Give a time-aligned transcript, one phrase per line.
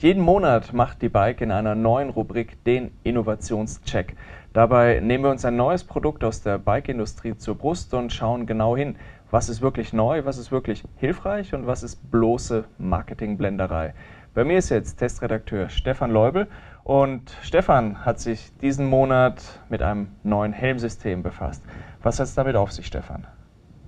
[0.00, 4.16] Jeden Monat macht die Bike in einer neuen Rubrik den Innovationscheck.
[4.54, 8.74] Dabei nehmen wir uns ein neues Produkt aus der Bike-Industrie zur Brust und schauen genau
[8.74, 8.96] hin,
[9.30, 13.92] was ist wirklich neu, was ist wirklich hilfreich und was ist bloße Marketingblenderei.
[14.32, 16.46] Bei mir ist jetzt Testredakteur Stefan Leubel
[16.82, 21.62] und Stefan hat sich diesen Monat mit einem neuen Helmsystem befasst.
[22.02, 23.26] Was hat es damit auf sich, Stefan?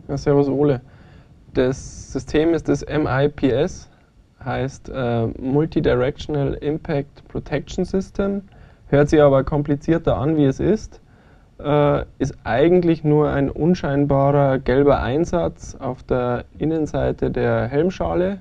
[0.08, 0.82] Ja, servus Ole.
[1.54, 3.88] Das System ist das MIPS,
[4.44, 8.42] heißt äh, Multidirectional Impact Protection System.
[8.88, 11.00] Hört sich aber komplizierter an, wie es ist.
[11.58, 18.40] Äh, ist eigentlich nur ein unscheinbarer gelber Einsatz auf der Innenseite der Helmschale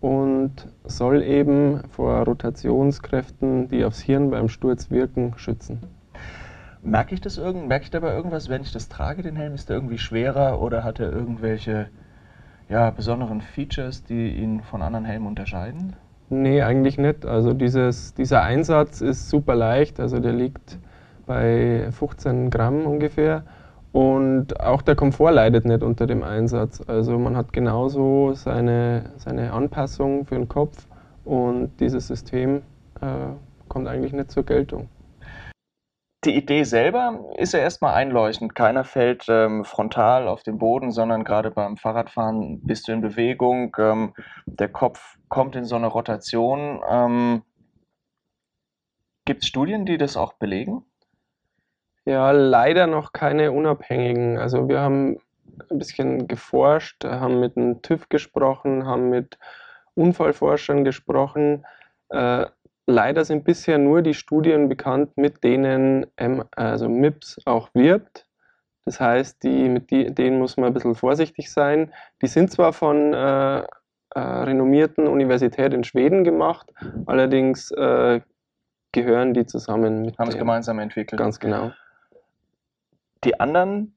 [0.00, 0.52] und
[0.84, 5.80] soll eben vor Rotationskräften, die aufs Hirn beim Sturz wirken, schützen.
[6.82, 9.54] Merke ich das irgend, merke ich dabei irgendwas, wenn ich das trage, den Helm?
[9.54, 11.88] Ist der irgendwie schwerer oder hat er irgendwelche
[12.68, 15.94] ja, besonderen Features, die ihn von anderen Helmen unterscheiden?
[16.28, 17.24] Nee, eigentlich nicht.
[17.24, 20.78] Also dieses, dieser Einsatz ist super leicht, also der liegt
[21.26, 23.44] bei 15 Gramm ungefähr.
[23.92, 26.82] Und auch der Komfort leidet nicht unter dem Einsatz.
[26.86, 30.86] Also man hat genauso seine, seine Anpassung für den Kopf
[31.24, 32.62] und dieses System
[33.00, 33.32] äh,
[33.68, 34.88] kommt eigentlich nicht zur Geltung
[36.26, 38.54] die Idee selber ist ja erstmal einleuchtend.
[38.54, 43.74] Keiner fällt ähm, frontal auf den Boden, sondern gerade beim Fahrradfahren bist du in Bewegung.
[43.78, 44.12] Ähm,
[44.46, 46.80] der Kopf kommt in so eine Rotation.
[46.88, 47.42] Ähm,
[49.24, 50.84] Gibt es Studien, die das auch belegen?
[52.04, 54.38] Ja, leider noch keine unabhängigen.
[54.38, 55.18] Also wir haben
[55.70, 59.38] ein bisschen geforscht, haben mit dem TÜV gesprochen, haben mit
[59.94, 61.64] Unfallforschern gesprochen.
[62.10, 62.46] Äh,
[62.86, 68.26] Leider sind bisher nur die Studien bekannt, mit denen M, also MIPS auch wirbt.
[68.84, 71.92] Das heißt, die, mit die, denen muss man ein bisschen vorsichtig sein.
[72.22, 73.64] Die sind zwar von äh, äh,
[74.14, 76.72] renommierten Universität in Schweden gemacht,
[77.06, 78.20] allerdings äh,
[78.92, 80.16] gehören die zusammen mit.
[80.18, 81.18] Haben es gemeinsam entwickelt.
[81.18, 81.72] Ganz genau.
[83.24, 83.95] Die anderen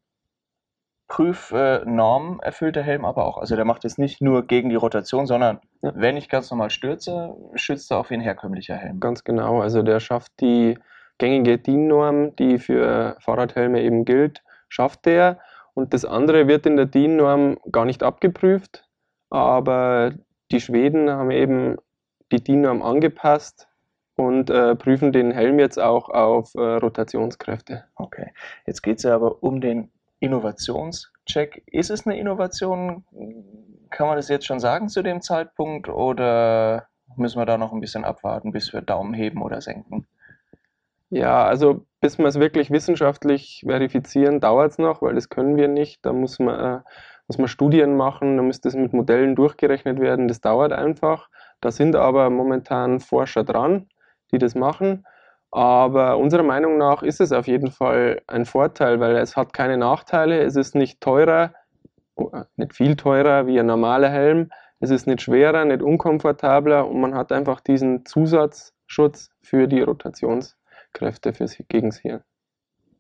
[1.10, 3.40] Prüfnormen erfüllt der Helm aber auch.
[3.40, 5.92] Also der macht es nicht nur gegen die Rotation, sondern ja.
[5.96, 9.00] wenn ich ganz normal stürze, schützt er auch wie ein herkömmlicher Helm.
[9.00, 9.60] Ganz genau.
[9.60, 10.78] Also der schafft die
[11.18, 15.40] gängige DIN-Norm, die für Fahrradhelme eben gilt, schafft der.
[15.74, 18.88] Und das andere wird in der DIN-Norm gar nicht abgeprüft,
[19.32, 20.14] aber
[20.52, 21.78] die Schweden haben eben
[22.32, 23.68] die DIN-Norm angepasst
[24.16, 27.86] und äh, prüfen den Helm jetzt auch auf äh, Rotationskräfte.
[27.96, 28.32] Okay,
[28.68, 31.64] jetzt geht es ja aber um den Innovationscheck.
[31.68, 33.06] Ist es eine Innovation?
[33.90, 37.80] Kann man das jetzt schon sagen zu dem Zeitpunkt oder müssen wir da noch ein
[37.80, 40.08] bisschen abwarten, bis wir Daumen heben oder senken?
[41.10, 45.68] Ja, also bis wir es wirklich wissenschaftlich verifizieren, dauert es noch, weil das können wir
[45.68, 46.06] nicht.
[46.06, 46.80] Da muss man, äh,
[47.28, 50.28] muss man Studien machen, da müsste es mit Modellen durchgerechnet werden.
[50.28, 51.30] Das dauert einfach.
[51.62, 53.90] Da sind aber momentan Forscher dran,
[54.32, 55.04] die das machen.
[55.52, 59.78] Aber unserer Meinung nach ist es auf jeden Fall ein Vorteil, weil es hat keine
[59.78, 60.42] Nachteile.
[60.44, 61.54] Es ist nicht teurer,
[62.18, 64.52] äh, nicht viel teurer wie ein normaler Helm.
[64.80, 71.34] Es ist nicht schwerer, nicht unkomfortabler und man hat einfach diesen Zusatzschutz für die Rotationskräfte
[71.34, 72.24] fürs, gegen das Hirn.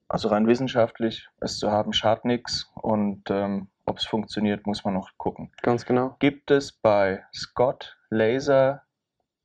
[0.10, 4.96] Also rein wissenschaftlich, es zu haben, schadet nichts und ähm, ob es funktioniert, muss man
[4.96, 5.52] noch gucken.
[5.62, 6.16] Ganz genau.
[6.20, 8.84] Gibt es bei Scott, Laser,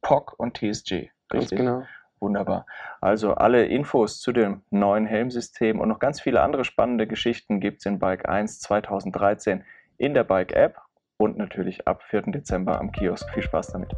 [0.00, 0.92] POC und TSG.
[0.92, 1.10] Richtig?
[1.30, 1.82] Ganz genau.
[2.24, 2.64] Wunderbar.
[3.02, 7.80] Also alle Infos zu dem neuen Helmsystem und noch ganz viele andere spannende Geschichten gibt
[7.80, 9.62] es in Bike 1 2013
[9.98, 10.78] in der Bike App
[11.18, 12.22] und natürlich ab 4.
[12.32, 13.28] Dezember am Kiosk.
[13.34, 13.92] Viel Spaß damit.